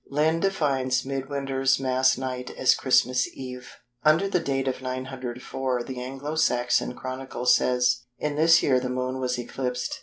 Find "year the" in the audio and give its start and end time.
8.63-8.89